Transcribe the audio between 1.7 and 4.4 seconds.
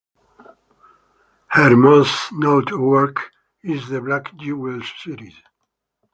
most noted work is the Black